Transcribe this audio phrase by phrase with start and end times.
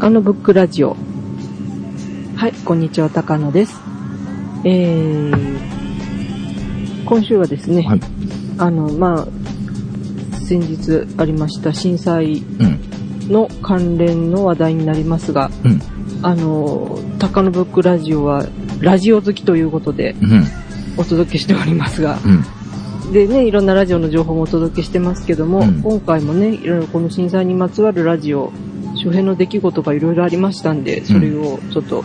[0.00, 0.96] 高野ブックラジオ。
[2.34, 3.78] はい、こんにちは、高野です。
[4.64, 5.58] えー、
[7.04, 8.00] 今週はですね、はい。
[8.56, 12.80] あの、まあ、先日ありました震災うん。
[13.30, 15.82] の関連の話題になりますが、うん。
[16.22, 18.46] あの、高野ブックラジオは、
[18.80, 20.46] ラジオ好きということでうん。
[20.96, 22.18] お届けしておりますが、
[23.04, 23.12] うん。
[23.12, 28.50] でね、いろんなラジオの情報もお届けしてますけども、うん今回もね、いろいろこの震災にまつわるラジオ、
[29.02, 32.04] 周辺の出来事がいろいろありましたんで、それをちょっと、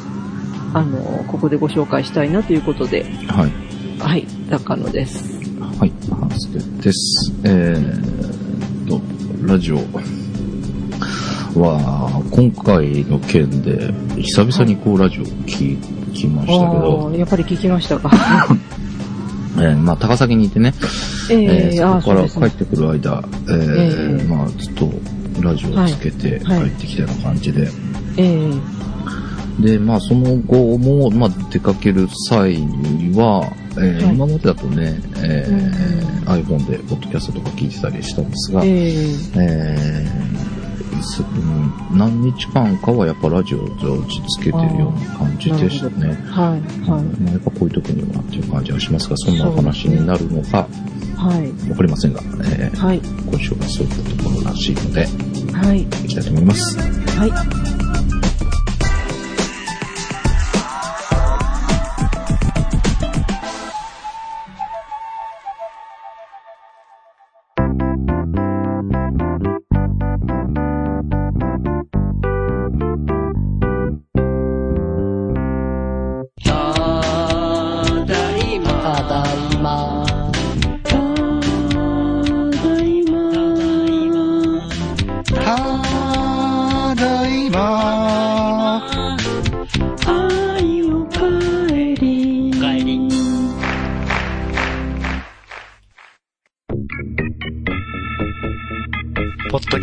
[0.73, 3.51] あの、ここでご紹介したいなということで、はい。
[3.99, 5.23] はい、高野です。
[5.59, 5.91] はい。
[6.09, 6.29] ハン
[6.79, 7.33] です。
[7.43, 9.01] えーっと、
[9.45, 9.77] ラジオ
[11.59, 15.77] は、今回の件で、久々にこう、ラジオ聞
[16.13, 18.09] きましたけど、やっぱり聞きましたか。
[19.57, 20.73] えーまあ、高崎にいてね、
[21.29, 24.91] えええあーーそこから帰ってくる間、えーええまあ、ずっと
[25.45, 26.59] ラジオをつけて帰はい。
[26.61, 26.69] はい。
[26.69, 27.69] ってきたような感じで、
[28.17, 28.51] え
[29.61, 29.61] え。
[29.61, 34.15] で、まあ、その後も、まあ、出かける際には、えーはい。
[34.15, 38.93] 今までだとね、えー iPhone でポッドキャストとか聞いてたりしたんですが、ええ。
[39.35, 40.35] えー
[41.91, 46.13] 何日間かはやっぱラジオを常時つけてるような感じでしたね。
[46.29, 50.67] はい、はい、まあ、やっぱこういう時にはっていう感じはしますが、そんなお話になるのか
[51.15, 55.07] はい、わかりませんが、えーはい、今週はそういったところらしいので、
[55.53, 56.77] はい、いきたいと思います。
[57.17, 57.75] はい。
[78.85, 79.94] ただいま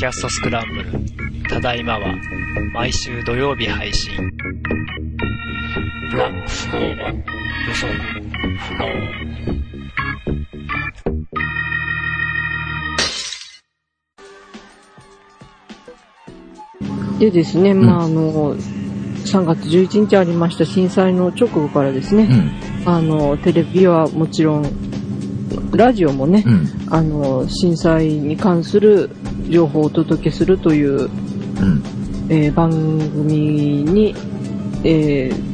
[0.02, 0.90] キャストスクランブル。
[1.48, 2.12] ただいまは、
[2.72, 4.12] 毎週土曜日配信。
[6.10, 7.22] ブラックスコーバー、予
[7.72, 7.94] 測、
[8.58, 8.74] 不
[17.14, 17.20] 能。
[17.20, 22.28] でですね、んまあ、あの、3月11日ありました震災の直後からですね、
[22.84, 22.92] うん。
[22.92, 24.66] あの、テレビはもちろん、
[25.70, 26.68] ラジオもね、うん。
[26.90, 29.21] あの、震災に関する
[29.52, 31.10] 情報をお届けするという、うん。
[32.28, 34.14] えー番組に、
[34.84, 35.52] えー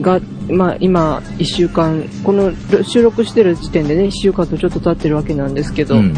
[0.00, 6.14] が、まあ、今、1週間、この収録してる時点でね、1週間とちょっと経ってるわけなんですけど、うん。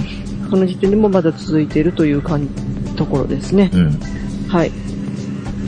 [0.48, 2.48] その時点でもまだ続いているというかん
[2.96, 3.70] ところですね。
[3.74, 4.00] うん。
[4.48, 4.72] はい。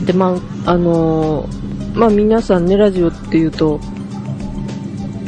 [0.05, 1.59] で、まあ、あのー
[1.93, 3.79] まあ皆さんね、ラジオっていうと、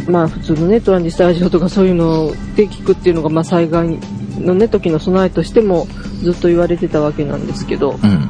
[0.08, 4.00] まあ普通のね、トランジスタラジオとかそういうので聞くっていうのが、まあ災害
[4.40, 5.88] のね、時の備えとしても
[6.22, 8.30] ずっと言われてたわけなんですけど、うん。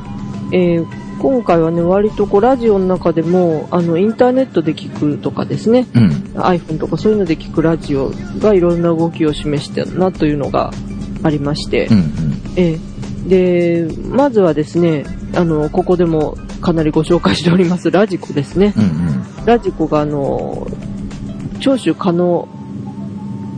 [0.54, 6.10] えー今回はね、割とこうラジオの中でも、あの、インターネットで聞くとかですね、うん。
[6.34, 10.72] iPhone とかそういうので聞くラジオがいろんな動きを示してるなというのが
[11.22, 12.12] ありまして、うん。
[12.56, 12.80] ええ
[13.28, 18.74] で、まずはですね、あの、ここでもかなりご紹介しておりますラジコですね。
[18.76, 18.84] うん。
[18.84, 18.88] う
[19.44, 19.46] ん。
[19.46, 20.68] ラジコがあの、
[21.60, 22.48] 聴取可能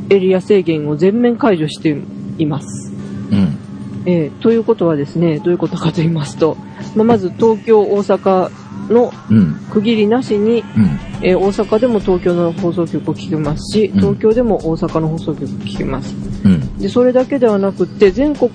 [0.10, 1.96] エリア制限を全面解除して
[2.38, 2.92] います。
[3.32, 3.58] うん。
[4.06, 6.58] ええということはですね、どういうことかと言いますと、
[6.96, 8.52] まあ、まず東京、大阪
[8.92, 9.54] のうん。
[9.72, 11.00] 区切りなしに、うん。
[11.22, 16.14] えー大阪でも東京の放送局を聞けますし、うん東京でも大阪の放送局を聞けます。
[16.44, 16.78] うん。
[16.78, 18.52] で、それだけではなくって、全国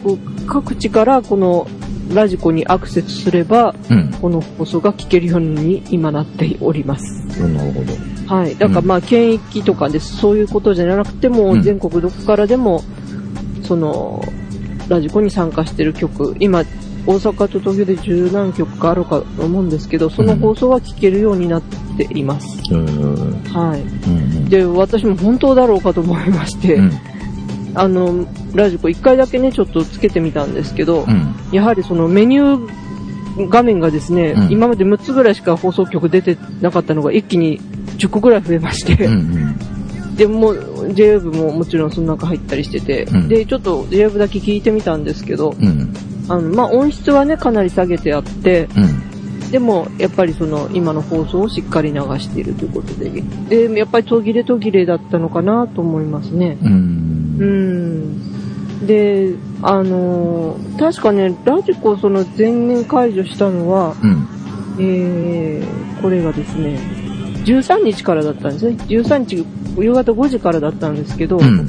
[0.47, 1.67] 各地からこの
[2.15, 4.11] ラジコにアクセスすれば、うん。
[4.21, 7.27] この放送が聞けるように今なっております。
[7.41, 8.35] なるほど。
[8.35, 8.55] はい。
[8.57, 10.17] だからうんまあ、県域とかです。
[10.19, 12.83] そういうことじゃなくても、うん全国どこからでも、
[13.69, 14.25] その、
[14.89, 16.65] ラジコに参加してる曲、今、
[17.07, 21.63] 大阪と東京で十何曲かあるかと思うんですけど、その放送は聞けるようになっ
[21.97, 22.61] ています。
[22.71, 23.43] うん。
[23.45, 23.81] はい。
[23.81, 24.49] うん。
[24.49, 26.93] で、私も本当だろうかと思いまして、うん。
[27.75, 31.35] あの、ラジコ一回だけね、ちょっとつけてみたんですけど、うん。
[31.53, 37.61] やはりそのメニュー画面がですね、うん今まで6つぐらいしか放送局出てなかったのが一気に
[37.99, 39.78] 10個ぐらい増えまして、うん。
[40.19, 40.57] でもう
[40.89, 45.95] JWEB ももちろんその中入ったりしてて、うんで、ちょっと JWEB だけ聞いてみたんですけど、うん。
[46.29, 48.81] あの、まあ、音質はね、かなり下げてあって、う
[49.47, 49.51] ん。
[49.53, 53.11] でも、やっぱりその、今の放送をしっかり流しているということで、
[53.69, 56.59] で、やっぱり途切れ途切れだったのかなと思いますね。
[56.63, 56.67] う。
[56.67, 56.73] うん
[58.83, 58.87] ん。
[58.87, 64.29] で、あのー確かね、ラジコその全面解除したのは、うん。
[64.81, 66.79] えー、これがですね、
[67.45, 68.77] 13日からだったんですね。
[68.89, 69.47] 13日、
[69.83, 71.69] 夕方5時からだったんですけど、うん。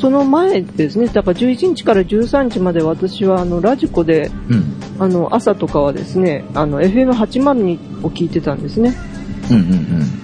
[0.00, 4.74] その前ですね、だから11日から13日まで私はあのラジコで、うん。
[4.98, 8.94] あの朝とかはですね、あの FM802 を聞いてたんですね。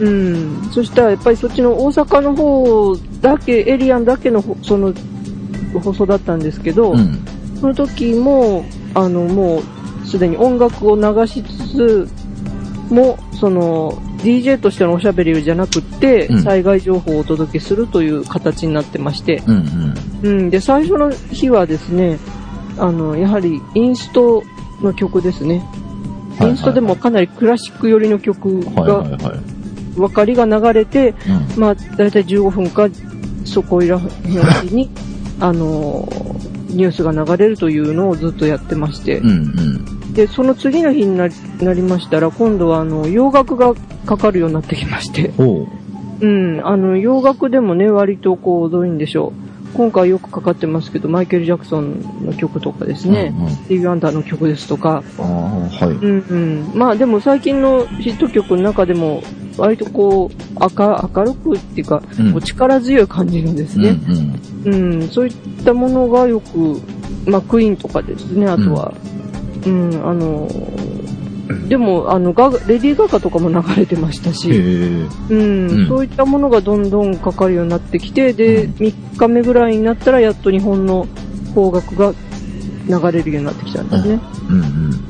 [0.01, 0.71] うん。
[0.73, 4.95] そしたらやっぱりそっちの大阪の方だけ、エリアンだけのほその
[5.83, 7.19] 放送だったんですけど、うん。
[7.61, 8.65] その時も、
[8.95, 12.09] あの、もう、すでに音楽を流しつつ、
[12.91, 19.95] も、その、DJ としてのおしゃべりじゃなくって、うん災害情報をお届けするという形になってまして、うん。
[20.23, 20.39] うん。
[20.39, 20.51] うん。
[20.51, 22.19] で、最初の日はですね、
[22.79, 24.43] あの、やはり、インスト
[24.83, 25.63] の曲ですね。
[26.41, 29.35] インストでもかなりクラシック寄りの曲が、は
[29.97, 29.99] い。
[29.99, 31.15] 分かりが流れて、
[31.57, 31.61] うん。
[31.61, 32.89] まあ、だいたい15分か、
[33.45, 34.09] そこいらへんう
[34.69, 34.91] ちに、
[35.41, 36.41] あのー
[36.75, 39.29] ニュースが流れるというのをずっとやってまして、うん。
[39.29, 40.00] うん。
[40.21, 43.75] で、その次の日になりなりましたら、今度はあの、洋楽が
[44.05, 45.67] かかるようになってきまして、ほ
[46.21, 46.27] う。
[46.27, 49.73] うん、あの、洋楽でもね、割とこう、どういうんでしょう。
[49.73, 55.89] 今回よくかかってますけど、マイケル・ジャクソンの曲とかですね、うんうんスティービー・アンダーの曲ですとか、ああ、はい。
[55.89, 56.71] うんうん。
[56.75, 59.23] まあでも最近のヒット曲の中でも、
[59.57, 63.85] 割とこう、明明るくっていうか、うん力強い感じのですうん。
[63.85, 63.99] ね、
[64.67, 64.75] うん。
[64.75, 65.35] うん、そういっ
[65.65, 66.79] たものがよく、
[67.25, 68.93] まあクイーンとかですね、あとは、
[69.67, 70.49] うん、あの、
[71.69, 74.55] でも、あの、ガガレディー・ガガとかも流れてましたへし、え。
[74.55, 81.07] うん、うんそういったものがどんどんかかるようになってきて、で、うん3日目ぐらいになったらやっと日本の
[81.55, 82.15] 邦楽が
[82.89, 84.21] 流れるようになってきたんですね。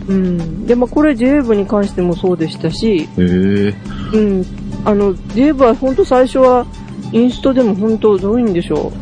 [0.08, 0.14] うん。
[0.14, 0.66] うん。
[0.66, 3.08] で、まあこれ j ブに関してもそうでしたし。
[3.16, 4.44] うん。
[4.84, 6.66] あの、j ブは本当最初は、
[7.12, 8.92] インストでも本当どういうんでしょ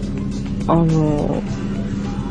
[0.68, 0.70] う。
[0.70, 1.42] あの、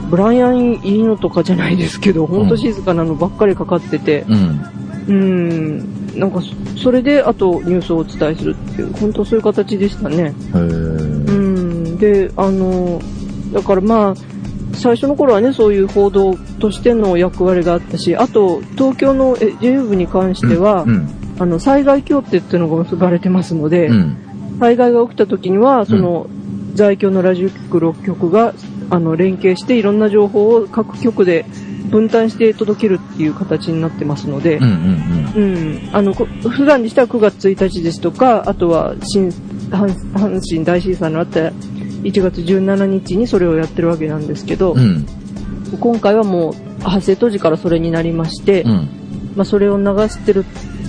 [0.09, 4.77] ブライアン・イーノとかじゃないですけど、本当静かなのばっかりかかってて、うん。
[5.07, 6.19] うん。
[6.19, 10.24] なんかそ、それで、あとニュースをお伝えするっていう、本当そういう形でしたね。
[10.24, 10.57] へえ。
[10.57, 11.98] うん。
[11.98, 13.01] で、あの、
[13.54, 14.15] だからまあ、
[14.74, 21.09] 最初の頃はね、そういう報道としての役割があったし、あと、東京のえ j 部に関しては、うん。
[21.39, 24.18] あの、災害協定っていうのが結ばれてますので、うん。
[24.59, 26.27] 災害が起きた時には、その、
[26.74, 28.54] 在京のラジオ局6局が、
[28.89, 31.45] あの、連携していろんな情報を各局で
[31.89, 34.66] 分担して届けるっていう形になってますのでうん。
[34.66, 35.44] う、ん。
[35.44, 35.89] うん。
[35.94, 39.30] あの、こ普段にしたら9月1日ですとか、あとは、新、
[39.69, 45.06] 阪阪神大震災のあった1月17日にそれをやってるわけなんですけど、うん。
[45.80, 48.90] 今回はもう、発生当時からそれになりまして、うん。
[49.36, 50.45] まあ、それを流してる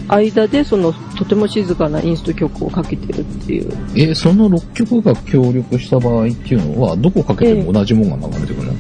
[0.09, 3.73] 間で、その、とても静かなインスト曲をかけてるっていう。
[3.95, 8.75] え、その6曲が協力した場合っていうのは、どこかけても同じもんが流れてくるの？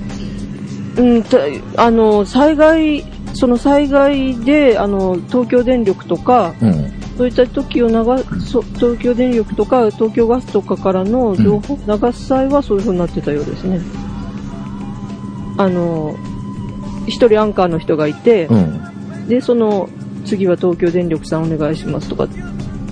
[0.99, 1.39] うん、た
[1.77, 3.05] あの、災害、
[3.35, 6.93] その災害で、あの、東京電力とか、うん。
[7.19, 7.95] そういった時を流
[8.39, 13.81] そ東京電力とか東京ガスとかからの情報、流す際はそういう風になってたようですね。
[15.57, 16.15] あの、
[17.09, 19.29] 一人アンカーの人がいて、うん。
[19.29, 19.89] で、その、
[20.25, 22.29] 次は東京電力さんお願いしますとか、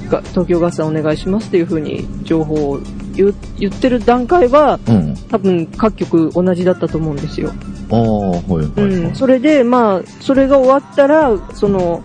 [0.08, 2.80] が東京ガスさんお願いしますっていう風に情報を
[3.14, 5.14] 言う言ってる段階は、うん。
[5.28, 7.52] 多分各局同じだったと思うんですよ。
[7.90, 8.84] ああ、はいはいはい。
[8.84, 9.14] うん。
[9.14, 12.02] それで、まあ、それが終わったら、その、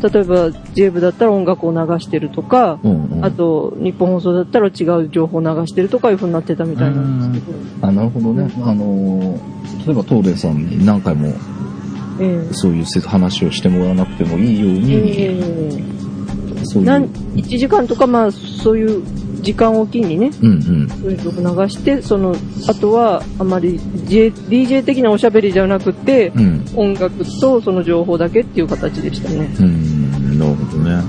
[0.00, 7.58] 例えば j 部だったら音楽を流してるとか、うんうん、あと、日本放送だったら違う情報を流してるとかいう風になってたみたいなんですけど。
[7.82, 8.50] あ、なるほどね。
[8.62, 11.32] あのー、例えば東電さんに何回も
[12.20, 15.38] ええそういう話をしてもらわなくてもいいように、え
[15.84, 15.98] え
[16.64, 16.90] そういう。
[17.36, 19.02] 1時間とか、まあ、そういう
[19.40, 20.88] 時間を機にね、うんうん。
[20.88, 22.34] そういう曲流して、その、
[22.68, 26.64] あとは、あまり、J、DJ 的なおしゃべりじゃなくて、うん。
[26.76, 29.48] 音楽とその情報だけっていう形でしたね。
[29.60, 31.02] うん、なるほどね。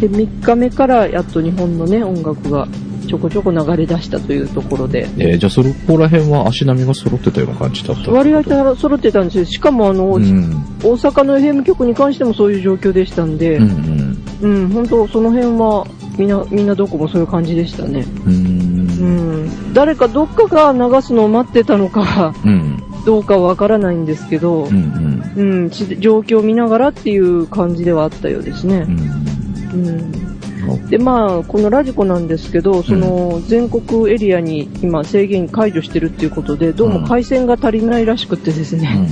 [0.00, 2.68] で、3日目からやっと日本のね、音楽が
[3.08, 8.42] ちょこちょこ流れ出したというところで、えーじゃあそこら辺は足並みが揃ってたような感じだった割合
[8.76, 9.44] 揃ってたんですよ。
[9.46, 10.50] しかもあの、うん。
[10.82, 14.62] 大阪の FM 局に関してもそういう状況でしたんで、うんうん。
[14.62, 15.86] うん、本当その辺は、
[16.18, 18.04] みんな、みんなどこもそういう感じでしたね。
[18.26, 18.30] う。
[18.30, 19.72] うんん。
[19.72, 22.82] 誰かどっかが流すのを待ってたのか、うん。
[23.04, 29.76] どうかわからないんですけどう、んうん、し状況を見ながらっていう感じではあったようですねう。
[29.76, 30.37] ん。
[30.66, 30.86] うん。
[30.88, 39.08] で、まあ、このラジコなんですけど、その、全国エリアに今制限解除してるっていうことで、どうも回線が足りないらしくってですね、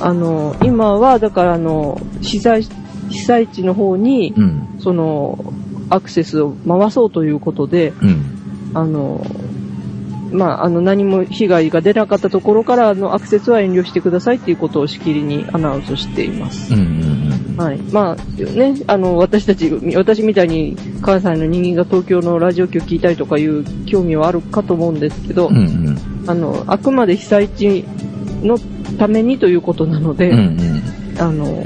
[0.00, 2.62] あの、今は、だからあの、被災、
[3.08, 4.42] 被災地の方に、うん。
[4.42, 4.80] うん。
[4.80, 5.52] その、
[5.90, 8.24] アクセスを回そうということで、うん。
[8.74, 9.24] あの、
[10.30, 16.74] まあ、あの、何も被害が出なかったところからのアクセスは遠慮してくださいっていうことをしきりにアナウンスしています。
[16.74, 17.78] うんうんはい。
[17.92, 25.56] まあ、ね、あの、私たち、私みたいに関西の人間が東京のラジオ局聞いたりとかいう興味はあるかと思うんですけど、うん。
[25.56, 25.98] うんうん。
[26.26, 27.84] あの、あくまで被災地
[28.42, 28.58] の
[28.98, 31.20] ためにということなので、うんうん。
[31.20, 31.64] あの、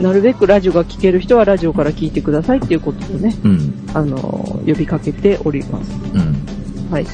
[0.00, 3.84] なるべくラジオが聞ける人はラジオから聞いてくださいっていうことをね、うん。
[3.94, 4.18] あの、
[4.66, 5.92] 呼びかけております。
[6.12, 6.90] うん。
[6.90, 7.06] はい。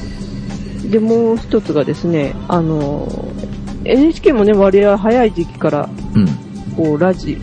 [0.89, 3.07] で、もう一つがですね、あの、
[3.85, 6.48] NHK もね、割合早い時期から、うん。
[6.79, 7.37] こう、ラジ、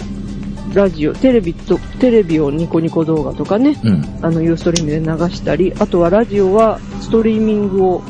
[0.72, 4.18] ラジオ、テレビと、テレビをニコニコ動画とかね、うん。
[4.22, 8.02] あの、ユーストリームで流したり、あとはラジオはストリーミングを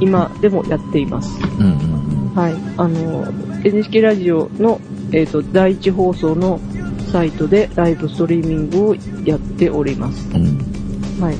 [0.00, 1.36] 今でもやっています。
[1.58, 1.66] うん。
[1.66, 2.34] うん。
[2.34, 2.54] はい。
[2.76, 3.26] あの、
[3.64, 4.80] NHK ラジオの、
[5.10, 6.60] えっ、と、第一放送の
[7.10, 10.30] サイトでライブストリーミングをやっております。
[10.32, 11.20] うん。
[11.20, 11.36] はい。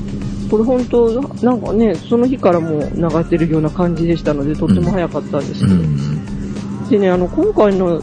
[0.51, 5.75] これ本当、なんかね、その日からもう流れてるような感じでしたので、とっても早かったんですけど。
[5.75, 6.89] うん。
[6.89, 8.01] でね、あの、今回の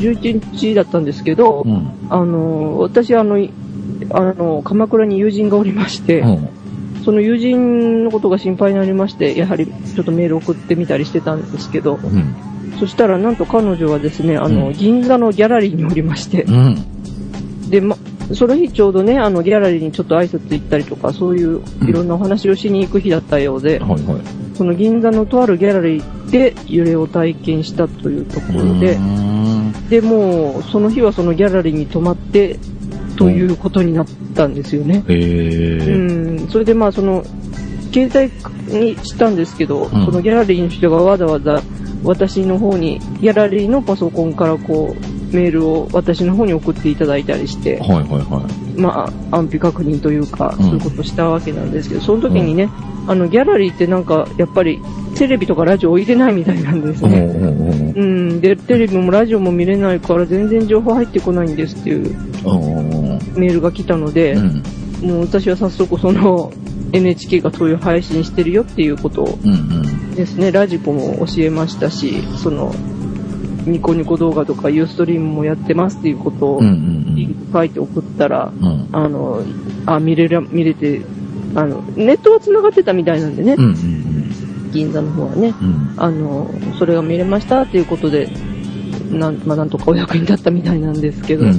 [0.00, 1.92] 11日だったんですけど、うん。
[2.08, 3.52] あの、私、あの、い
[4.10, 6.48] あの、鎌倉に友人がおりまして、うん。
[7.04, 12.34] その友人のことが心配になりまして、やはりちょっとメール送ってみたりしてたんですけど、うん。
[12.78, 17.70] そしたらなんと彼女はですね、あの、うん銀座のギャラリーにおりまして、うん。
[17.70, 17.96] で、ま、
[18.34, 24.00] その日ちょうどね、あの、ギャラリーにちょっと挨拶行ったりとか、そういういろんなお話をしに行く日だったようで、はいはい。
[24.54, 32.58] その銀座のとあるギャラリーで揺れを体験したというところでう、んで、もう、その日はそのギャラリーに泊まって、
[33.16, 35.04] ということになったんですよね。
[35.08, 36.44] へうえ。
[36.44, 37.22] ん、それでまあその、
[37.92, 41.60] 携帯にしたんですけど、うんそのギャラリーの人がわざわざ
[42.02, 48.42] 私の方に、ギャラリーのパソコンからこう、メールを私の方に送っていただいたりして、はいはいは
[48.76, 48.80] い。
[48.80, 52.70] まあ、安否確認というか、うんそういうことをしたわけなんですけど、その時にね、
[53.10, 54.80] あの、ギャラリーってなんか、やっぱり、
[55.16, 57.18] テレビとかラジオ置いてないみたいなんですね。
[57.18, 63.18] うんうんうんうん、で、テレビもラジオも見れないから全然情報入ってこないんですっていううん。
[63.34, 64.62] メールが来たので、うん。
[65.08, 66.52] もう私は早速その
[66.92, 70.14] NHK がそういう配信してるよっていうことをうんうん。
[70.14, 72.72] ですね、ラジコも教えましたし、その、
[73.66, 77.00] ニコニコ動画とかユーストリームもやってますっていうことをうんうん
[77.52, 78.66] 書いて送ったら、うん。
[78.66, 78.88] うん。
[78.92, 79.42] あの、
[79.86, 81.02] あ、見れる、見れて、
[81.54, 84.10] あの、ネットは繋がってたみたいなんでね、うんうん
[84.70, 85.66] 銀座の方はね、うん。
[85.66, 85.94] うん。
[85.96, 88.28] あの、それが見れましたっていうことで、
[89.10, 91.50] なん、まあ、なんとかお役に立ったみたいなんですけど、うん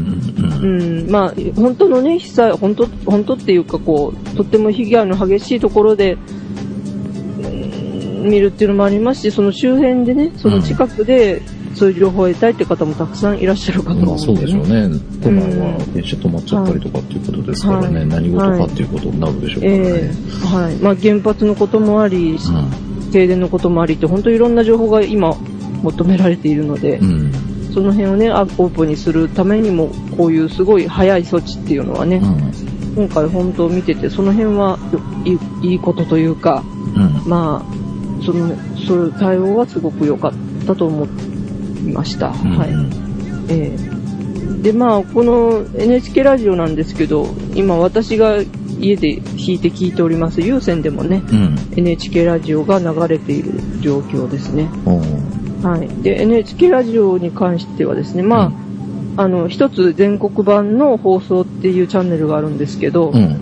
[0.62, 0.82] うん。
[0.82, 6.42] うん、まあ、本当のね、被災、本当、本当っていうか、こう、とっても被害の激しいところで、うん
[8.22, 11.42] 見るっていうのもありますし、その周辺でね、その近くで、
[11.75, 14.51] そういう情報を得たいって方もたくさんいらっしゃるかとまあ思うんで、ね。
[14.51, 15.00] そうでしょうね。
[15.22, 19.86] 都内は電車止まっちゃったりとかっていうことですからね、はい何事かっていうことになるでしょうからえね。
[19.86, 20.75] えはい。
[20.78, 22.38] まあ、原発のこともあり、
[23.12, 25.36] 停電のこともありって、本当いろんな情報が今
[25.84, 27.10] 求められているので、うん。
[27.10, 27.32] うん。
[27.74, 33.06] その辺をね、あオープンにするためにも、こういうすごい早い措置っていうのはね、うん。
[33.08, 34.78] 今回本当見てて、その辺は
[35.25, 35.32] い
[35.66, 36.63] いいいことというか、
[36.96, 37.30] うん。
[37.30, 38.56] まあ、その、
[38.88, 41.10] そういう対応はすごく良かったと思い
[41.82, 42.32] ました。
[42.32, 43.54] はい。
[43.54, 44.02] ええ
[44.62, 48.38] で、まあ、この NHK ラジオなんですけど、今私が
[48.80, 51.56] 家で弾いて聞いております有線でもね、うん。
[51.76, 54.70] NHK ラジオが流れている状況ですね。
[54.86, 55.64] うん。
[55.64, 55.88] はい。
[56.04, 58.54] で、NHK ラジオに関してはですね、ま
[59.18, 63.42] あ、あの、一つ全国版の放送っていうチャンネルがあるんですけど、うん。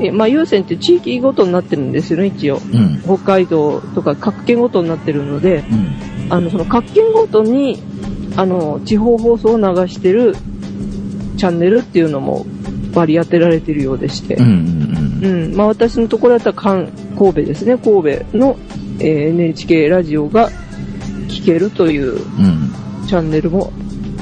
[0.00, 2.56] えまあ、有線って地域ごとになってるんですよね、一応。
[2.56, 3.00] うん。
[3.04, 6.13] 北海道とか各県ごとになってるので、うん。
[6.30, 7.82] あの、その各県ごとに、
[8.36, 10.34] あの、地方放送を流してる
[11.36, 12.46] チャンネルっていうのも
[12.94, 15.20] 割り当てられてるようでしてう、ん。
[15.22, 18.56] うん、まあ私のところだったら関神戸ですね、神戸の、
[19.00, 20.50] えー NHK ラジオが
[21.28, 22.70] 聞けるといううん。
[23.06, 23.70] チャンネルも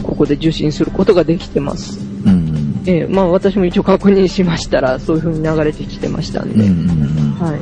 [0.02, 2.00] ここで受信することができてます。
[2.26, 2.82] うん。
[2.87, 6.52] えーまあ私も一応確認しましたら、そういう風に流れてきてましたんうん。
[6.52, 6.75] うで、ん。
[7.38, 7.61] はい。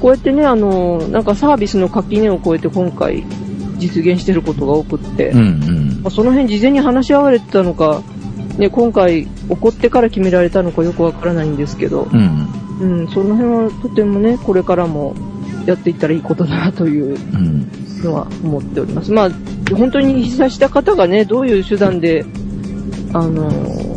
[0.00, 3.24] こうやってね、あの、なんかサービスの垣根を越えて今回
[3.76, 5.38] 実現してることが多くって、うん。
[5.38, 6.02] うん。
[6.02, 8.02] まあその辺事前に話し合われてたのか、
[8.58, 12.48] ね、今回起こってから決められたのかよくわからないんですけど、うん。
[12.80, 15.14] うん、その辺はとてもね、これからも
[15.66, 17.70] やっていったらいいことだなといううん。
[18.02, 19.12] のは思っております。
[19.12, 19.30] まあ、
[19.74, 22.24] 本当に被災した方がね、どういう手段で、
[23.12, 23.94] あのー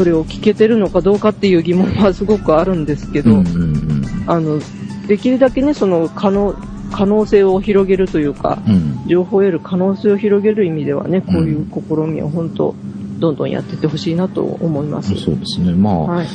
[0.00, 4.02] それを聞けてるのかどうかっていう疑問はすごくあるんですけど、うん。
[4.26, 4.58] あの、
[5.06, 6.54] できるだけね、その可能、
[6.90, 9.08] 可能性を広げるというか、うん。
[9.08, 12.74] 情報を得る可能性を広げる意味ではね、こういう試みを本当、
[13.18, 15.14] どんどんやっていってほしいなと思います。
[15.16, 15.72] そうですね。
[15.72, 16.26] まあ、はい。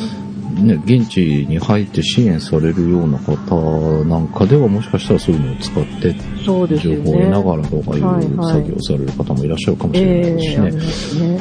[0.61, 7.43] ね、現地に入って支援されるような方なんかではもしかしたらそういうのを使って情報を得なね。
[7.43, 11.39] がらとかいう作業をされる方もいらっしゃるかもしれないですしね。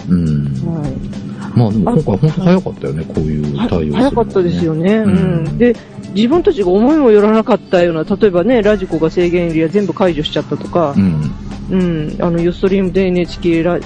[1.55, 4.97] まあでも今回本当早かったよね、こういう対応ね早かったですよね。
[4.97, 5.59] ううんん。
[5.59, 5.77] で、
[6.15, 11.31] 自分たちが思いもよらなかったような、例えばね、ラジコが制限エリア全部解除しちゃったとかう、ん。
[11.71, 13.79] うん、あの、ユーストリームで NHK ラ、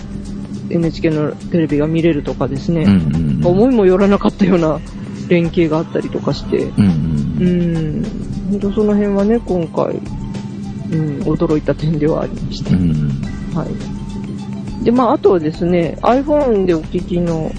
[0.71, 3.47] NHK のテレビが見れるとかですね、うんうんうん。
[3.47, 4.81] 思いもよらなかったような
[5.29, 8.05] 連携があったりとかして、うんうんうん、
[8.51, 9.95] 本当その辺はね、今回、
[10.91, 12.71] うん、驚いた点ではありました。
[12.71, 12.93] うん。
[13.55, 13.98] はい。
[14.83, 17.51] で、まあ、あとはですね、iPhone でお聞きの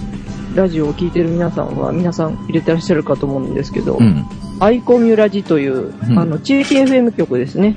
[0.54, 4.24] ラジオを聞いてる皆さんは、皆さん入れてらっしゃるかと思うんですけど、うん。
[4.58, 7.74] アイコミュラジという、うんあの、地域 FM 局ですね。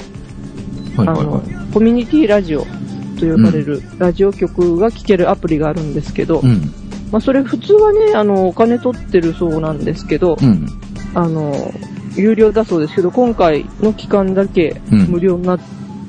[0.97, 2.65] あのはいはいはい。、コミュニティラジオ
[3.19, 6.73] と呼ばれるラジオ局が聞けるアプリがあるんですけど、うん。
[7.11, 10.65] まあ、それ普通はね、あの、お金取ってるそうなんですけど、うん。
[11.13, 11.71] あの、
[12.15, 15.59] 有料だそうですけど、今回の期間だけうん無料になっ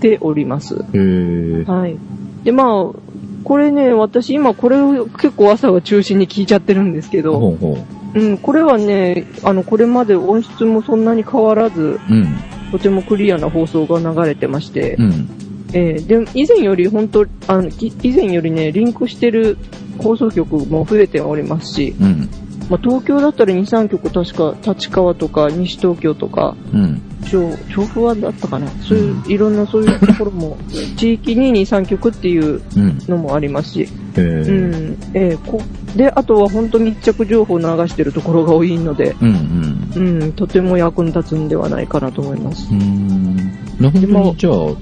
[0.01, 0.77] ております。
[0.77, 1.97] はい。
[2.45, 3.04] で、まあ、
[3.45, 7.79] これね、私今これを結構朝は中心に聞いちゃってるんですけど、ほうほ
[8.15, 12.01] うん、これはね、あの、これまで音質もそんなに変わらず、う。
[12.11, 12.37] うん。
[12.71, 15.29] とてもクリアな放送が流れてまして、うん。
[15.73, 19.59] えーで、以前より本当、あの、き以前よりね、リンクしてる
[19.99, 22.29] 放送局も増えておりますし、うん。
[22.71, 27.03] まあ、東京だったら2、3局確か立川とか西東京とか、うん。
[27.25, 30.57] 調調布はだったかなそういう、いろんなそういうところも、
[30.97, 32.99] 地域に2、3局っていううん。
[33.09, 33.89] のもありますし。
[34.17, 35.61] うん、えーこ
[35.97, 40.21] で、あとは本当密着情報を流してるところが多いので、うんうん。
[40.23, 42.69] うん、とても役に立つんではないかなと思います。
[42.71, 43.37] うーん。
[43.81, 44.77] な本当にじゃあ、どこ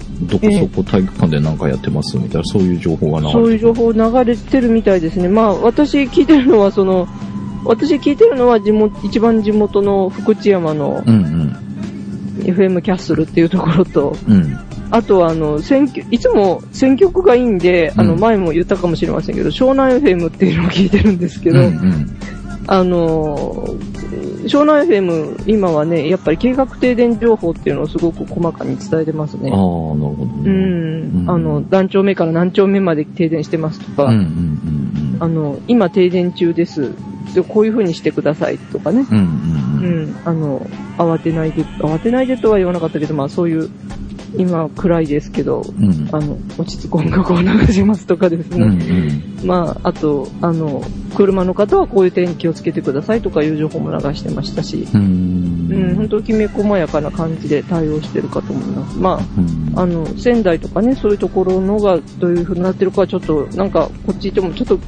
[0.51, 5.29] そこ体育館で何かやってますみたいな、そういう情報が流れてそういう情報流れてるみたいですね。
[5.29, 7.09] まあ、私聞いてるのは、その、
[7.65, 11.57] 私聞いてるのは地元、一番地元の福知山のうんうん。
[12.43, 14.59] FM キャッスルっていうところと、うん。
[14.91, 22.17] あとはあの、選挙、いつも選曲がいいんで、あの、うん前も言ったかもしれませんけど、湘南 FM っていうのを聞いてるんですけど、うんうん。
[22.67, 29.51] あのー、湘南 FM、今はね、やっぱり計画停電情報っていうのをすごく細かに伝えてますね。
[29.51, 30.51] ああ、なるほどうね。
[30.51, 31.03] ん。
[31.23, 36.93] うんあの、何丁目から何丁目まで停電してますとか、うんうんうんあの、今停電中です。
[37.35, 39.07] で、こういう風にしてくださいとかね。
[39.11, 39.19] うん。
[39.19, 39.72] うんううんん。
[40.25, 40.67] あの、
[40.99, 43.71] 慌てないで、慌てないでとは言わなかったけど、まあそういう、
[44.39, 45.85] 今暗いですけど、うん。
[45.85, 46.09] うん。
[46.11, 49.45] あの、落ち着く音楽を流しますとかですうんうね。
[49.45, 49.47] ん。
[49.47, 50.83] まあ、あと、あの、
[51.15, 55.97] 車の方はこういう点に気をつけてくださいとかいう情報も流してましたし、ううん、ん。
[55.97, 58.99] 本当きめ細やかな感じで対応してるかと思います。
[58.99, 64.79] まうんあ、あの、仙台とかね、そういうところのがどういう風になってるかはちょっと、なんか、こっち行ってもちょっと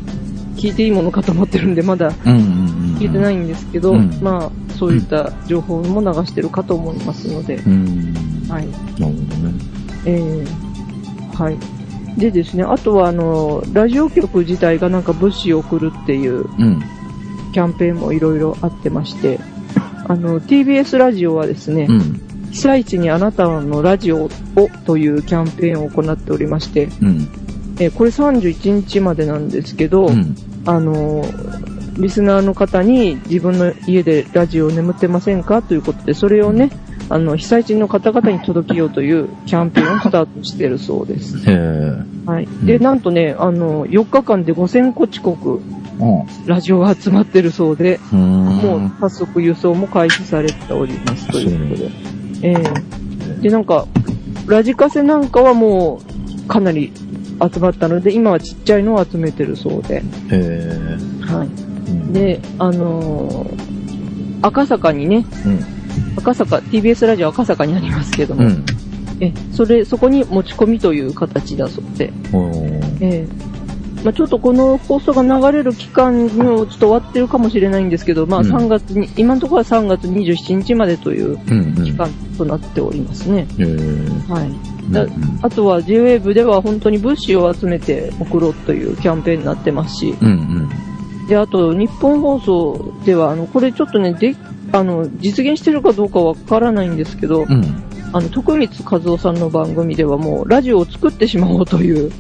[0.57, 2.97] 聞いていいものかと思ってるんで、まだうんうんうん。
[2.99, 8.47] 聞いてないんですけど、うんまあ、そういった情報も流してるかと思いますので、うん。
[8.49, 8.67] はい。
[8.67, 9.55] なるほどね。
[10.07, 11.59] えー、はい。
[12.19, 16.83] でですね、あとはあの、ラジオ局自体がなんか物資を送るっていううん。
[17.53, 19.39] キャンペーンもいろいろあってまして、
[20.07, 22.21] あの、TBS ラジオはですね、うん。
[22.51, 24.31] 被災地にあなたのラジオを
[24.87, 27.29] というキャンペーンを行っておりまして、うん。
[27.79, 30.37] えーこれ31日までなんですけど、うん。
[30.67, 31.25] あの、
[31.99, 35.63] リスナーの方に自分の家でラジオを眠ってませんか？
[35.63, 36.71] ということで、それをね、
[37.11, 41.37] あの、被災地の方々に届けようというキャンペーンをスタートしてるそうです。
[42.27, 42.49] はい。
[42.65, 45.61] で、なんとね、あの、4日間で5000個近く
[46.47, 48.19] ラジオが集まってるそうで、うん。
[48.19, 51.91] もう早速輸送も開始されておりますということで。
[52.43, 52.55] え
[53.39, 53.87] えで、なんか、
[54.47, 56.01] ラジカセなんかはも
[56.45, 56.93] うかなり
[57.41, 60.03] 集まったので、今はちっちゃいのを集めてるそうで。
[61.21, 61.91] はい。
[61.91, 63.75] うん、で、あのー
[64.45, 66.19] 赤坂にね、うん。
[66.19, 68.65] 赤坂、TBS ラジオ赤坂にありますけども、うん。
[69.21, 72.13] え、それ、そこに持ち込みという形だそうで、
[73.01, 73.54] ええ
[74.05, 81.85] まあ、ちょっとこの放送が流れる期間のちょっと終わってるかもしれないんですけど、まあうん3月に、今のところは3月27日までといううんうん。
[81.85, 83.47] 期間となっておりますね。
[83.59, 83.67] へえ。
[84.31, 84.49] はい。
[84.49, 85.07] うんだ
[85.41, 90.69] あとは JWAVE では本当に物資を集めて送ろうというキャンペーンになってますし、うん
[91.23, 91.27] うん。
[91.27, 94.37] で、あと日本放送では、あの、これちょっとね、で、
[94.73, 97.83] あの、実現してるかどうかわからないんですけど、うん。
[98.13, 102.13] あの、徳光和夫さんの番組ではもうラジオを作ってしまおうという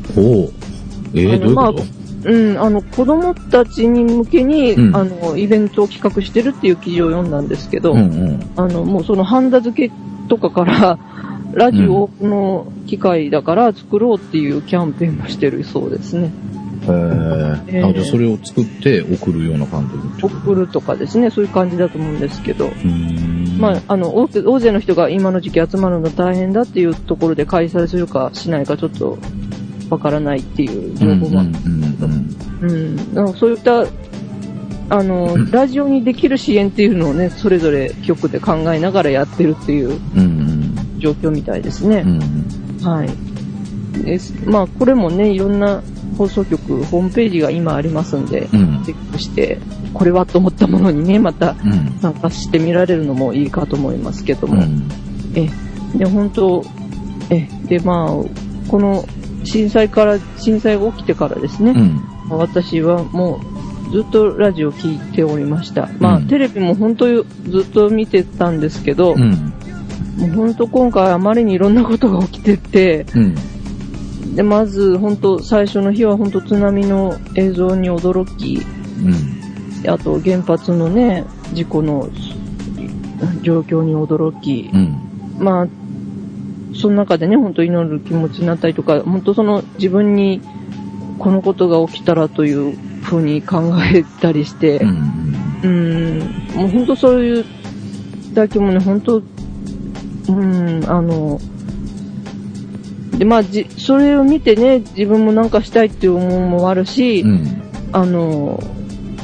[1.14, 1.85] えどういうこと、
[2.24, 4.96] うん、あの、子供たちに向けに、うん。
[4.96, 8.50] あの、イベントを企画してるっていう記事を読んだんですけど、うんうん。
[8.57, 9.94] あの、もうそのハンダ付け
[10.29, 10.98] とかから、
[11.53, 16.33] ラジオの機械だから作ろうっていうキャンペーンもしてるそうですね。
[16.87, 22.70] えー、あ、じそれを作って送るような感じ送るとかですね、そういう感じだと思うんですけど。
[23.59, 29.18] まあ、あの、大勢の人が今の時期集まるの大変だっていうところで開催するかしないかちょっと
[29.90, 31.40] わからないっていう情報が。
[31.42, 33.14] うんうんうんうん。
[33.14, 33.86] なんかそういった、
[34.90, 40.20] あの、ラジオにできる支援っていうのをね、それぞれ局で考えながらやってるっていううん。
[40.20, 40.54] うん
[41.04, 42.08] 状況みたいですねう。
[42.08, 42.86] ん。
[42.86, 44.02] はい。
[44.02, 44.32] です。
[44.46, 45.82] まあ、これもね、いろんな
[46.16, 48.82] 放送局、ホームページが今ありますんで、うん。
[48.84, 49.58] チェックして、
[49.92, 51.98] これはと思ったものにね、またうん。
[52.00, 54.62] 参加してみられるのもいいかと思いますけども。
[54.62, 54.88] うん。
[55.34, 55.50] え、
[55.96, 56.64] で、本当
[57.30, 59.04] え、で、まあ、この
[59.44, 62.38] 震災から、震災が起きてからですね、うん。
[62.38, 63.40] 私はも
[63.88, 65.88] うずっとラジオ聞いておりました。
[65.98, 67.24] まあ、うんテレビも本当ず
[67.68, 69.52] っと見てたんですけど、うん。
[70.18, 74.35] もう本当今回あまりにいろんなことが起きてて、うん。
[74.35, 78.62] で、まず本当最初の日は本当津波の映像に驚き、
[79.85, 79.90] うん。
[79.90, 82.09] あと原発のね、事故の
[83.42, 84.96] 状況に驚き、うん。
[85.38, 85.68] まあ、
[86.84, 90.42] その中でね、本当祈る気持ちになったりとか、本当その自分に
[91.18, 95.34] このことが起きたらというふうに考えたりして、うん。
[95.62, 96.18] うん、
[96.54, 97.44] もう本当そういう
[98.34, 99.22] だけもね、本当、
[100.28, 101.40] うん、あの、
[103.16, 107.62] で、まあ、じ、それを見てね、自分もなんかしたいっていう思いもあるし、うん。
[107.92, 108.62] あの、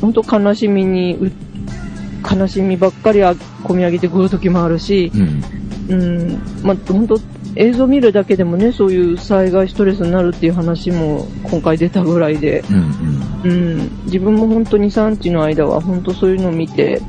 [0.00, 1.30] 本当悲しみにう、
[2.24, 5.44] 悲しみばっかりは込み上げてくる時もあるし、うん。
[5.90, 7.20] うん、まあ、本当
[7.56, 13.50] 映像見るだけでもね、そういう災害ストレスになるっていう話も今回出たぐらいで、うん。
[13.50, 17.00] うん、自分も本当に産地の間は本当そういうのを見て、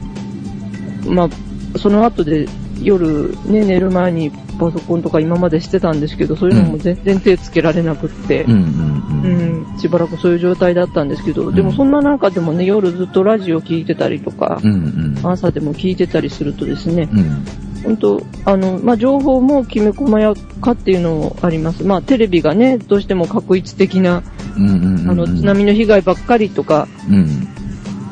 [1.05, 2.47] まあ、その後で
[2.81, 8.51] 夜ね、寝る前にパソコンとか今までしてたんですけど、そういうのも全然手つけられなくって、うん。
[8.53, 9.71] うん。
[9.71, 15.15] うん、しばらくそういう状態だったんですけど、でもそんな中でもね、夜ずっとラジオ聞いてたりとかう、ん。
[15.23, 17.45] 朝でも聞いてたりするとですね、うん。
[17.83, 21.83] 本当あの、まあ、情報もきめ細やかっていうのもあります。
[21.83, 24.23] まあ、テレビがね、どうしても確一的な、
[24.57, 25.09] うん。
[25.09, 27.47] あの、津波の被害ばっかりとか、うん。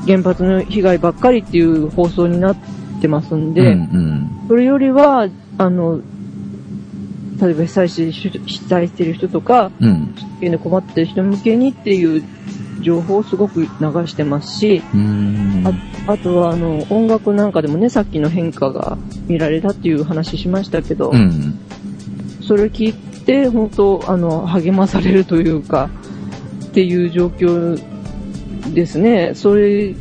[0.05, 2.57] 原発の被害ばっかりっていう放送になっ
[3.01, 4.29] てますんで、うん。
[4.47, 5.27] それよりは、
[5.57, 6.01] あの、
[7.41, 10.15] 例えば被災し被災してる人とか、うん。
[10.39, 12.23] で困ってる人向けにっていう
[12.81, 13.67] 情報をすごく流
[14.07, 15.63] してますし、うん。
[16.07, 21.59] ああとはあの音楽なんかでもね、さっきの変化が見られたっていう話しましたけど、うん。
[22.41, 25.89] それを聞いて、本当、あの、励まされるというか、
[26.65, 27.79] っていう状況
[28.73, 29.33] ですね。
[29.35, 29.95] それ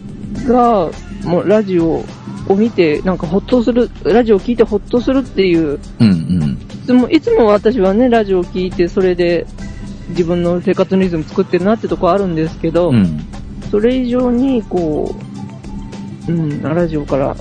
[0.47, 0.91] が、
[1.25, 2.05] もうラジオ
[2.49, 6.59] を見て、なんかほっとする、ラジオを聞いてほっとするっていう、うん。
[6.85, 9.47] いつも、いつも私はね、ラジオを聞いて、それで
[10.11, 13.21] 自分の生活のリズム作ってるなってとこあるんですけど、うん。
[13.71, 15.15] それ以上に、こ
[16.29, 17.37] う、うん、ラジオから、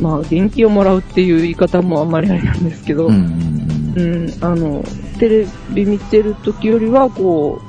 [0.00, 3.94] まあ、元気をもらうっていう言い方もあんまりあれなんですけど、うん。
[3.96, 4.84] うん、あの、
[5.18, 7.68] テレビ見てる時よりは、こう、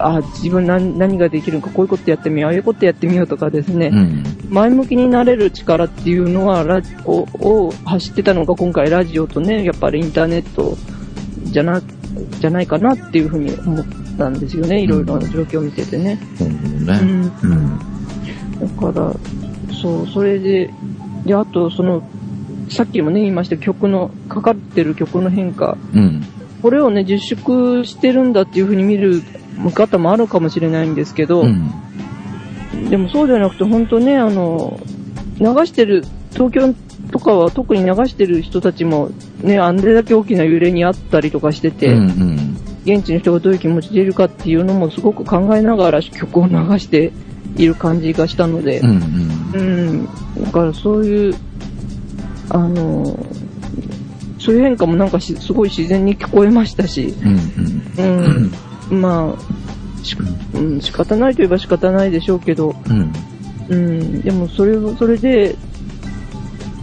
[0.00, 4.24] あ、自分何何ができるのか、こういうことやってみよう、ああいうことやってみようとかですね、うん。
[4.48, 10.76] 前向きになれる力っていうのは、ラジをを走ってたのが今回ラジオとね、やっぱりインターネット
[11.44, 11.82] じゃな、
[12.40, 13.86] じゃないかなっていうふうに思っ
[14.18, 16.18] たんですよね、いろいろな状況を見ててね。
[16.40, 16.86] うん。
[16.86, 19.14] だから、
[19.74, 20.70] そう、それで、
[21.24, 22.02] で、あと、その、
[22.68, 25.76] さっきもね、言いました曲の、かかってる曲の変化。
[25.94, 26.22] うん。
[26.62, 29.22] これをね、自粛してるんだっていう風に見る
[29.56, 31.70] 見方もあるかもしれないんですけど、うん。
[32.90, 34.80] でもそうじゃなくて、本当ね、あの、
[35.38, 36.74] 流してる、東京
[37.10, 39.10] とかは特に流してる人たちも、
[39.42, 42.56] ね、あれだけ大きな揺れにあったりとかしてて、うん。
[42.84, 47.12] 現地の人がどういう気持ちでいるかっていうのもすごく考えながら曲を流して
[47.56, 49.50] いる感じがしたので、うん。
[49.52, 50.06] うん、
[50.44, 51.34] だからそういう、
[52.48, 53.18] あの、
[54.38, 57.14] そういう変化もなんかしすごい自然に聞こえましたし、
[57.98, 58.50] うん。
[58.90, 60.16] うん、まあ、し
[60.54, 63.12] うん、仕方ないといえば仕方ないでしょうけど、うん。
[63.68, 65.56] うん、でもそれを、それで、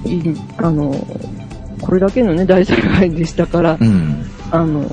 [0.05, 0.95] いいあの、
[1.81, 4.25] これだけのね、大災害でしたから、うん。
[4.51, 4.83] あの、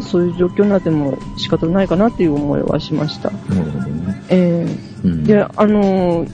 [0.00, 3.30] そういう状況になっても仕方ないかなっていう思いはしました。
[3.30, 4.22] なるほどね。
[4.28, 4.66] え
[5.04, 5.10] うん。
[5.22, 6.26] ー、で、あの、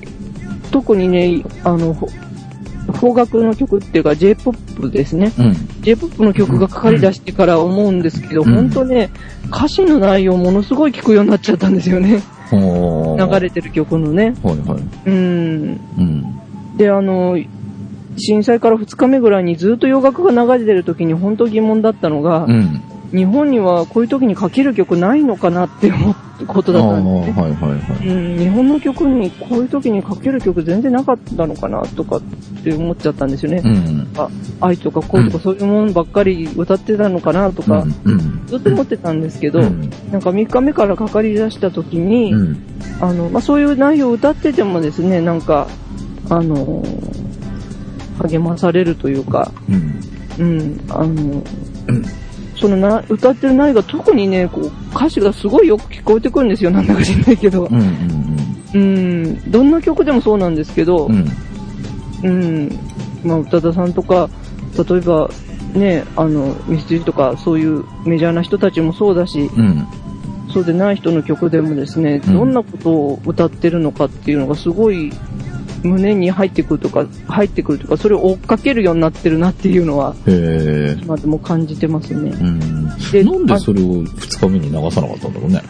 [0.71, 2.09] 特にね、あの、ほ
[2.93, 5.33] 邦楽の曲っていうか J-POP ですね。
[5.39, 5.55] うん。
[5.83, 9.11] J-POP の曲がかかり出してから思うんですけど、うん本当ね、
[9.49, 12.23] 歌詞の内容ものすごい聞くようになっちゃったんですよね。
[12.53, 14.35] 流れてる曲のね。
[14.43, 14.83] はいはい。
[15.07, 15.81] うん。
[15.99, 16.77] うん。
[16.77, 17.39] で、あの、
[18.17, 22.83] 震災から2日目ぐらいにずっと洋楽が流れてる時に本当疑問だったのが、うん。
[23.15, 27.43] 日本にはこういう時にかける曲ないのかなって思うことだったんですね。
[27.43, 28.09] はいはいはい。
[28.09, 32.23] うん、日本の曲にこういう時にかける曲全然なかったのかなとかっ
[32.65, 33.63] て思っちゃったんですよね。
[33.65, 34.11] うん。
[34.17, 34.29] あ
[34.61, 38.47] 愛とか恋とかそういうものばっかり歌ってたのかなとか、うん。
[38.49, 42.63] ずっと思ってたんですけど、うんなんか3日目からかかり出した時に、うん。
[43.01, 45.69] あの、まあ、そういう内容を歌っててもですね、なんか、
[46.31, 46.83] あの
[48.21, 50.01] 励まされるというか、うん。
[50.39, 51.43] うん、あの、
[52.57, 57.67] そのな、歌ってる内容が特にね、こう、歌詞がすごいよく聞こえてくるんですよ、なんだか知んないけど。
[57.67, 57.81] うん。
[57.81, 58.55] うん。
[58.75, 61.31] うん、どんな曲でもそうなんですけど、うん。
[62.23, 62.79] うん、
[63.23, 64.29] まあ、宇多田さんとか、
[64.89, 65.31] 例えば、
[65.75, 69.87] ね、あの、ミスチルとか、そういうメジャーな人たちもそうだし、うん。
[70.53, 75.13] そうでない人の曲でもですね、うんどんなことを歌ってるのかっていうのがすごい
[75.85, 80.17] 胸に入ってくるとか、入ってくるとか、それを追っかけるようになってるなっていうのは。
[80.27, 82.31] 今でも感じてますね。
[82.31, 82.89] うん。
[83.13, 85.63] でなんでそれを二日目に流さなかったんだろうね。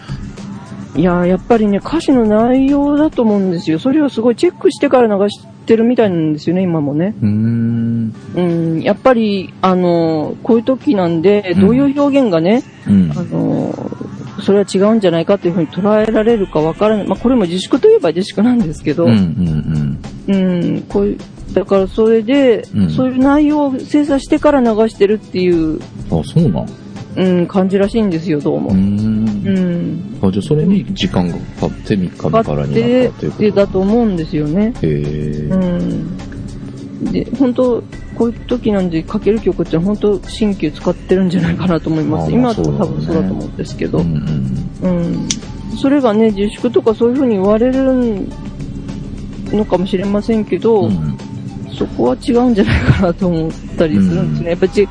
[0.97, 3.81] いやーやっぱりね、歌詞の内容だと思うんですよ。
[3.81, 7.17] それをすごいチェックしてから流してるみたいなんですよね、今もね。
[7.21, 8.15] うーん。
[8.37, 13.15] うん、やっぱり、あのーこういう時なんで、うんどういう表現がね、うんあ。
[13.17, 14.04] のー
[14.45, 17.07] それは違うんじゃないかというふうに捉えられるかわからない。
[17.07, 19.99] まあ、これも自粛といえば自粛なんですけど、うん。
[20.29, 20.35] うん。
[20.35, 21.19] うん、こういう、
[21.53, 25.81] だからそれで、うんそういう内容を精査してから流してるっていう、
[26.11, 26.69] あ、そうなん。
[27.17, 28.71] うん、感じらしいんですよ、どうも。
[28.71, 28.75] うー。
[28.75, 30.19] うんん。
[30.21, 34.75] あ、じゃあそれに時間がかかって3日目からになでったということで、だと思うんですよね。
[34.83, 34.89] へえ。
[35.51, 36.34] うん。
[37.05, 37.83] で、本当
[38.17, 42.33] こういう時なんでかける曲って本当新旧使ってるんじゃないかなと思います。
[42.33, 43.99] 今だと多分そうだと思うんですけど。
[43.99, 44.97] うんうん。
[44.97, 45.29] うん。
[45.77, 48.27] それがね、自粛とかそういう風に言われる
[49.53, 51.19] のかもしれませんけど、うん
[51.77, 54.51] そこは違うんじゃないかなと思ったりするんですね。
[54.51, 54.89] やっぱり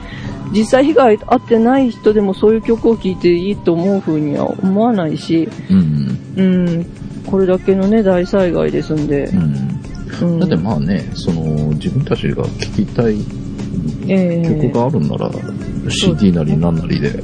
[0.52, 6.86] 実際被害あってない人でもそういう曲を聴いていいと思う風には思わないし、うんうん、
[7.26, 9.36] これだけのね、大災害ですんでう。
[9.36, 9.73] ん。
[10.26, 13.18] うん、だってまあね、その、自分たちが聴きたい
[14.08, 15.32] ええ曲があるんなら、
[15.90, 17.24] CD なりなんなりで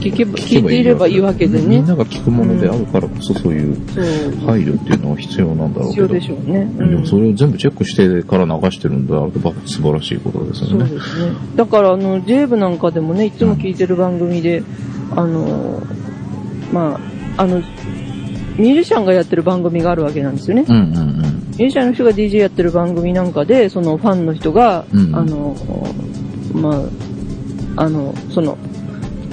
[0.00, 1.66] 聞けば、聴聞いていればいいわけでね。
[1.66, 3.74] みんなが聴くものであるからこそそういう。
[4.46, 6.08] 配慮っていうのは必要なんだろうけど。
[6.08, 6.64] 必要でしょうね。
[6.76, 10.86] でもそれを全部チェックしてから流してるんであれば素晴らしいことですよね。
[10.88, 11.32] そうですね。
[11.56, 14.62] だから、あの、ジェーブなんかでもね、いつも聞いてる番組で、
[15.12, 15.82] あの、
[16.72, 17.00] ま
[17.36, 17.58] あ、あの、
[18.58, 20.64] ミュージシャンがやってる番組があるわけなんですよね。
[20.68, 20.82] うんうんう
[21.26, 21.33] ん。
[21.54, 25.14] ミュージシャンの人が DJ やってる番組なんかで、そのファンの人が、うん。
[25.14, 25.56] あの、
[26.52, 26.82] ま
[27.76, 28.58] あ、あの、その、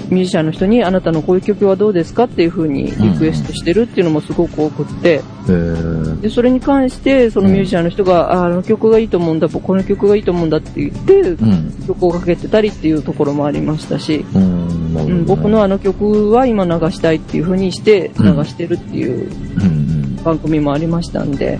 [0.10, 6.22] ミュージシャンの人にあなたのこういう曲はどうですかっていう風にリクエストしてるっていうのもすごく多くって、へー。
[6.22, 11.88] で、それに関して、そのミュージシャンの人が、ああの曲がいいと思うんだ、この曲がいいと思うんだって言って、うん。
[11.88, 15.02] 曲をかけてたりっていうところもありましたし、うん、ね。
[15.04, 19.30] うん、僕のあの曲は今流したいっていう風にして流してるっていう
[19.62, 19.92] うん。
[20.24, 21.58] 番組もありましたんで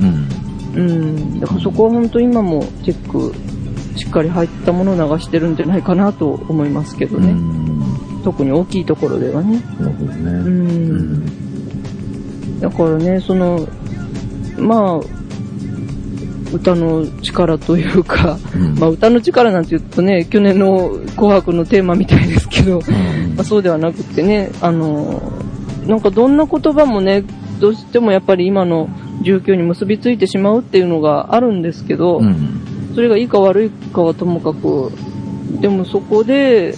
[0.76, 3.34] うん。、だからそこは本当今もチェック
[3.98, 7.32] しっかり入ったものを流してるんじゃないかなと思いますけどね。
[7.32, 7.62] うん
[8.24, 9.62] 特に大きいところではね。
[9.80, 9.84] う。
[9.84, 12.60] うんん。
[12.60, 13.68] だからね、その、
[14.58, 15.22] まあ、
[16.54, 25.22] 歌の力というか、うんまあ歌の力なんて言うとね、去年の紅白のテーマみたいですけど、うんまあ、そうではなくってね、あの、
[25.88, 27.24] なんかどんな言葉もね、
[27.60, 28.90] どうしてもやっぱり今の
[29.22, 32.92] 状況に結びついてしまうっていうのがあるんですけど、うん。
[32.94, 34.92] それがいいか悪いかはともかく、
[35.62, 36.76] でもそこで、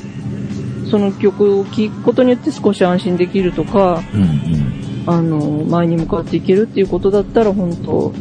[0.90, 4.84] その曲を聴くことによって少し安心できるとか、うん。
[5.06, 8.14] あの、前に向かっていけるっていうことだったら本当、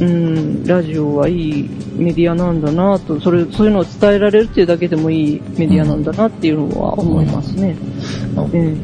[0.00, 7.76] うん、ラジオはいいメディアなんだなと、それ、そういうのを伝えられるっていうだけでもいいメディアなんだなっていうのは思いますね。
[8.34, 8.76] なるほどえ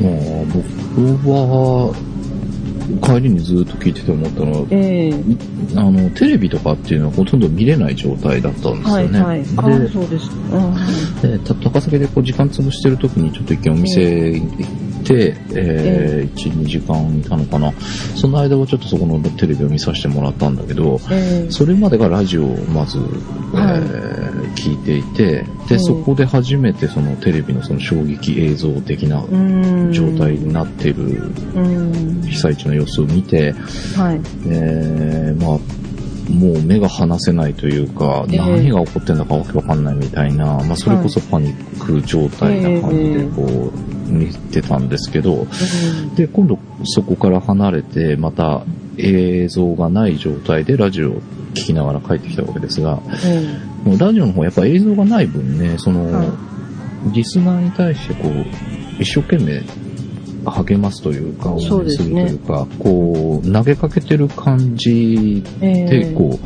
[0.00, 1.94] まあ、僕は、
[3.02, 5.14] 帰りにずっと聞いてて思ったのは、ええ
[5.76, 9.20] あの、テレビとかっていうのはほとんど見れない状態だったんですはいよね。
[9.20, 9.40] はい。
[9.56, 10.30] ああ、そうです。
[10.52, 10.74] うん
[11.20, 14.56] で、高崎でこう時間潰してる時にちょっと一見お店行っ
[15.04, 17.72] て、えー1、2時間いたのかな。
[18.16, 22.98] その間はちょっとそこのテレビを見させてもらったんだけど、ええそれまでがラジオをまず、
[23.54, 31.04] えはいー聞いていて、で、うんそこで初めてそのテレビのその衝撃映像的なうん状態になっている
[31.54, 32.22] うん。
[32.22, 33.52] 被災地の様子を見て、
[33.96, 34.20] はい。
[34.46, 35.58] えーまあ、
[36.30, 38.38] もう目が離せないというか、ええ。
[38.38, 43.72] 何が起こってんだかわけわかんないみたいな、まあそれこそパニック状態な感じでこ
[44.06, 45.46] う、見てたんですけど、
[46.16, 48.64] で、今度そこから離れて、また
[48.96, 51.20] 映像がない状態でラジオを
[51.54, 53.00] 聞きながら帰ってきたわけですが、
[53.84, 53.90] うん。
[53.90, 56.28] もうラジオの方やっぱ映像がない分ね、その、はい。
[57.12, 59.62] リスナーに対してこう、一生懸命
[60.44, 66.38] 励ますというか、応援そうでするというか、こう、投げかけてる感じで、えこ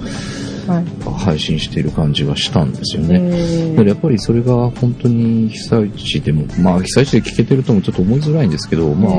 [0.67, 0.85] はい。
[1.07, 3.21] う、配信している感じはしたんですよね。
[3.23, 9.13] えだからやっぱりそれが本当に被災地でも、まあ被災地で聞けてるともちょっと思いづらいんですけど、まあ、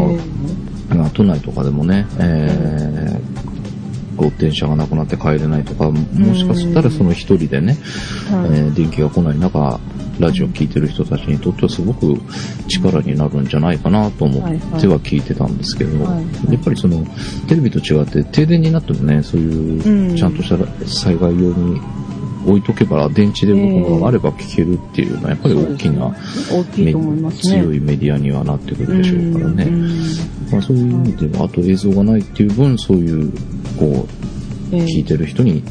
[0.92, 3.55] えまあ都内とかでもね、えー、
[4.16, 7.78] こう電車がなくなって帰れないとか、もしかしたらその一人でね、
[8.32, 8.60] はい。
[8.60, 9.80] えー電気が来ない中、
[10.20, 12.16] ラジオ聞いてる人たちにとってはすごく
[12.68, 16.54] 力になるんじゃないかなと思っては聞いてたんですけど、はいはい。
[16.54, 17.06] やっぱりその
[17.48, 20.16] テレビと違って停電になってもね、そういううん。
[20.16, 21.82] ちゃんとした災害用に
[22.46, 27.32] 置いとけば電池で僕もあれば聞けるっていうのはやっぱり大きな、ね。
[27.32, 29.64] 強いメディアにはなってくるでしょうからね。
[29.66, 29.90] うん。
[30.52, 33.34] まあ、そういう意味では、あと映像がないっていう分、そういう、
[33.78, 34.08] こ
[34.72, 35.64] う、ええ聞いてる人に、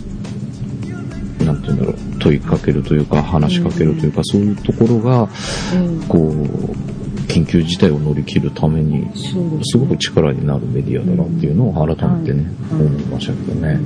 [1.45, 5.29] なんて言うんだろう、問いかけるというか、話しかけるというか、そういうところが、
[5.75, 6.95] えこう、
[7.27, 9.35] 緊急事態を乗り切るために、す
[9.71, 13.81] すごく力になるメディアだなっていうのを改めてね、はい思いましたけどね。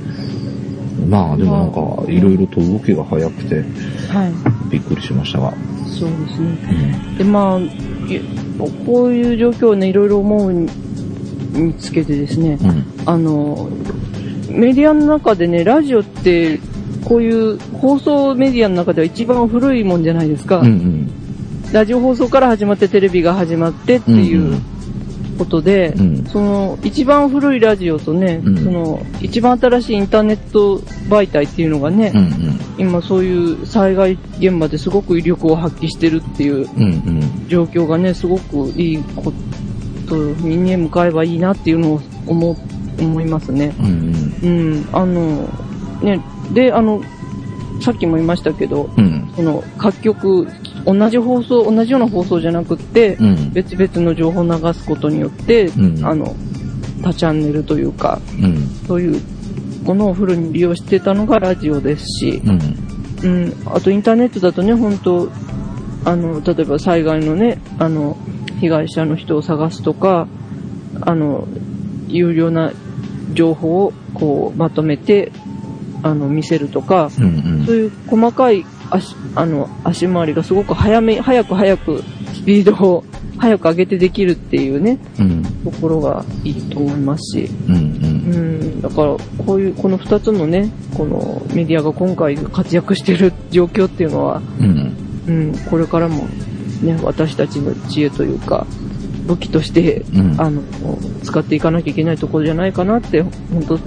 [1.07, 3.55] まあ、でもなんか、いろいろと動きが早くて、
[4.09, 4.69] はい。
[4.69, 5.53] びっくりしましたが。
[5.87, 7.17] そうですね。
[7.17, 8.21] で、まあ、い
[8.85, 10.69] こういう状況をね、いろいろ思うに
[11.53, 12.69] につけてですね、うん。
[12.69, 12.85] うん。
[13.05, 13.69] あの、
[14.49, 16.59] メディアの中でね、ラジオって、
[17.05, 20.59] こういう放送メディアの中では一番古いもんじゃないですか。
[20.59, 21.71] うんうん。
[21.71, 24.59] ラジオ放送から始まってテレビが始まってっていう
[25.37, 32.59] ことで、うんその一番古いラジオとね、うんその一番新しいインターネット媒体っていうのがね、うんうん。
[32.77, 36.85] 今そういう災害現場ですごく威力を発揮してるっていううんう
[37.45, 37.47] ん。
[37.47, 39.31] 状況がね、すごくいいこ
[40.07, 42.55] とにね、向かえばいいなっていうのを思う、
[42.99, 43.73] 思いますね。
[43.79, 44.71] うんうん。
[44.71, 45.49] うん、あの、
[46.01, 46.21] ね、
[46.53, 47.01] で、あの、
[47.81, 49.31] さっきも言いましたけど、うん。
[49.35, 50.47] その各局、
[50.85, 53.51] 同じ放送、同じような放送じゃなくって、うん。
[53.51, 56.35] 別々の情報を流すことによって、うんあの、
[57.01, 58.67] 他チャンネルというか、うん。
[58.87, 59.21] そういう
[59.83, 62.59] ものをフルに利用してたのがラジオですし、うん。
[63.21, 65.29] うん、あとインターネットだとね、本当
[66.05, 68.17] あの、例えば災害のね、あの、
[68.59, 70.27] 被害者の人を探すとか、
[71.01, 71.47] あの、
[72.07, 72.71] 有料な
[73.33, 75.31] 情報をこうまとめて、
[76.03, 77.27] あの、見せるとか、うんう
[77.63, 77.65] ん。
[77.65, 83.03] そういう細かい足、あの、足回りがすごく早め、早く早くスピードを
[83.37, 85.43] 早く上げてできるっていうね、うん。
[85.63, 88.59] ところがいいと思いますし、うんううん。
[88.77, 94.95] ん、だからこういう、この二つのね、このメディアが今回活躍している状況っていうのは、うん。
[95.27, 96.27] うん、これからも
[96.81, 98.65] ね、私たちの知恵というか、
[99.29, 100.63] 武器として、うんあの、
[101.23, 103.31] 使っていかなきゃいけないところじゃないかなって、本
[103.67, 103.79] 当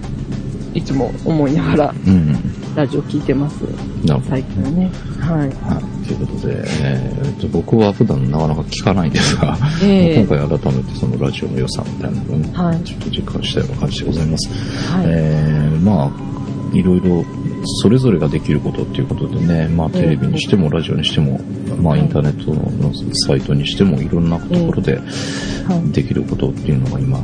[0.73, 2.37] いつも思いながら、うん
[2.75, 3.61] ラジオ聞いてます。
[4.07, 4.91] なるほど最近はね。
[5.21, 5.39] はい。
[5.41, 6.07] はい。
[6.07, 14.91] ということで、えーと僕は普段なかなか聞かないんですが、ええ今回改めてそのラジオの良さみたいなのをね、はいちょっと実感したような感じでございます。
[14.91, 15.07] はい。
[15.09, 16.11] えーまあ、
[16.73, 17.25] いろいろ、
[17.83, 21.41] それぞれができることっていうことでね、まあテレビにしてもラジオにしても、
[21.81, 22.93] まあインターネットの
[23.27, 27.19] サイトにしてもいろんなところではいできることっていうのが今、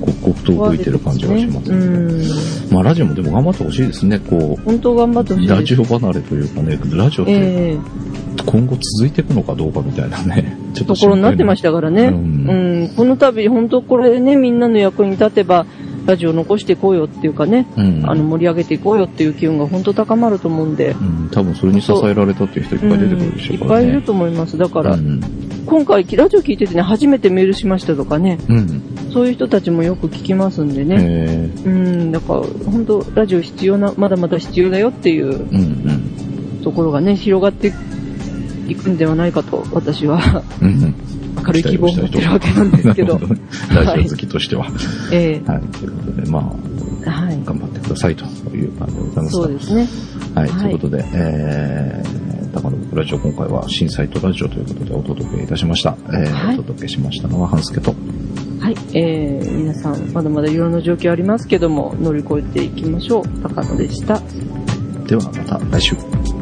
[0.00, 2.24] 刻々と動いてる感じがしますうね。
[2.70, 2.72] ん。
[2.72, 5.48] まあラジオもでも頑張ってほしいですね、こ本当頑張ってほしう、い。
[5.48, 7.78] ラジオ離れというかね、ラジオってええ
[8.46, 12.06] 今後続いていくのかどうかみたいなね、ちょっとところになってましたからね。
[12.06, 12.88] ううんん。
[12.96, 15.66] この度、本当これでね、みんなの役に立てば、
[16.08, 18.08] ラジオ残していこうよっていうかね、うん。
[18.08, 23.86] あの、盛り上げていこうよっていう機運が本当高まると思うんで、うん、多分それに支えられたっていう人いっぱい出てくるでしょいっうからね。
[23.86, 24.56] ぱいいると思います。
[24.56, 25.20] だから、うん。
[25.66, 28.82] 今回、ラジオ聞いててね、初めてメールしましたとかね、うん。
[29.12, 30.96] そういう人たちもよく聞きますんでね。
[30.98, 32.40] えうん、だから、
[32.70, 35.46] 本当ラジオ必要な、まだまだ必要だよっていう
[36.64, 37.74] ところがね、広がって
[38.66, 40.42] いくんではないかと、私は
[41.48, 41.54] うん。
[41.54, 41.54] うん。
[41.54, 43.36] 明るい希望を持ってるわけなんですけど ね
[43.74, 44.66] ラジオ好きとしては。
[45.12, 45.60] えはい。
[45.60, 46.54] ということで、ま
[47.06, 47.34] えはい。
[47.34, 48.24] あ、頑張ってくださいと
[48.54, 49.88] いう感じでございますそうですね。
[50.34, 50.48] はい。
[50.48, 55.96] はいということで、えー、高野僕ラジオ今回は震災とラジオということでお届けいたしました。
[56.08, 57.94] えーはいお届けしましたのは半助と。
[58.60, 58.76] はい。
[58.92, 63.22] えー、皆さん、まだまだいろんな状況ありますけども、乗り越えていきましょう。
[63.42, 64.20] 高野でした。
[65.06, 66.37] ではまた来週。